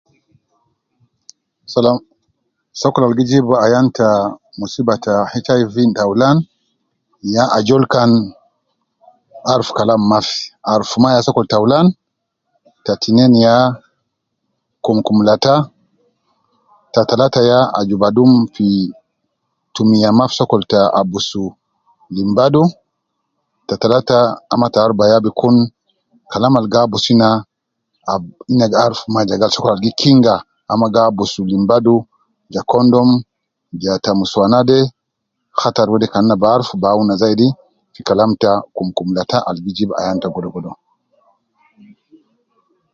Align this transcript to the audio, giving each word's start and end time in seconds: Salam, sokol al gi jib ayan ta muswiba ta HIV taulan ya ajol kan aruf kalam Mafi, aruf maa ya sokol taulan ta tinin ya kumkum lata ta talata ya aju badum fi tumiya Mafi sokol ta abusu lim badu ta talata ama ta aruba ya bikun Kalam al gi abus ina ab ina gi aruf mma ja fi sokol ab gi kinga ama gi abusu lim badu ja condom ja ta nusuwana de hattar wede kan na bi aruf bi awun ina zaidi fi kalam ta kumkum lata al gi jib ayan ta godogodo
Salam, 1.73 1.97
sokol 2.81 3.03
al 3.05 3.13
gi 3.17 3.25
jib 3.29 3.47
ayan 3.65 3.85
ta 3.97 4.09
muswiba 4.59 4.93
ta 5.05 5.13
HIV 5.31 5.75
taulan 5.99 6.37
ya 7.35 7.43
ajol 7.57 7.83
kan 7.93 8.11
aruf 9.53 9.69
kalam 9.77 10.01
Mafi, 10.11 10.39
aruf 10.73 10.91
maa 11.01 11.15
ya 11.15 11.21
sokol 11.27 11.45
taulan 11.53 11.85
ta 12.85 12.91
tinin 13.01 13.33
ya 13.45 13.55
kumkum 14.85 15.17
lata 15.27 15.55
ta 16.93 17.01
talata 17.09 17.41
ya 17.51 17.59
aju 17.79 17.95
badum 18.03 18.31
fi 18.55 18.67
tumiya 19.75 20.09
Mafi 20.19 20.35
sokol 20.39 20.61
ta 20.71 20.79
abusu 20.99 21.43
lim 22.15 22.29
badu 22.37 22.63
ta 23.67 23.73
talata 23.81 24.17
ama 24.53 24.67
ta 24.73 24.79
aruba 24.85 25.05
ya 25.13 25.19
bikun 25.27 25.57
Kalam 26.33 26.53
al 26.59 26.67
gi 26.71 26.79
abus 26.85 27.05
ina 27.13 27.29
ab 28.13 28.23
ina 28.51 28.65
gi 28.71 28.77
aruf 28.85 29.01
mma 29.07 29.21
ja 29.27 29.35
fi 29.49 29.55
sokol 29.55 29.73
ab 29.73 29.81
gi 29.85 29.91
kinga 30.01 30.35
ama 30.71 30.85
gi 30.93 30.99
abusu 31.07 31.41
lim 31.51 31.63
badu 31.71 31.95
ja 32.53 32.61
condom 32.71 33.09
ja 33.83 33.93
ta 34.03 34.09
nusuwana 34.17 34.59
de 34.69 34.77
hattar 35.59 35.87
wede 35.91 36.07
kan 36.13 36.25
na 36.27 36.33
bi 36.41 36.45
aruf 36.55 36.69
bi 36.79 36.85
awun 36.91 37.05
ina 37.07 37.15
zaidi 37.23 37.47
fi 37.93 38.01
kalam 38.07 38.31
ta 38.41 38.51
kumkum 38.75 39.07
lata 39.17 39.37
al 39.49 39.57
gi 39.63 39.71
jib 39.77 39.89
ayan 40.01 40.17
ta 40.23 40.27
godogodo 40.33 40.71